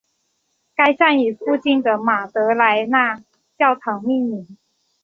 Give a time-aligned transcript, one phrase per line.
[0.73, 3.23] 该站以附近的马德莱娜
[3.55, 4.57] 教堂命名。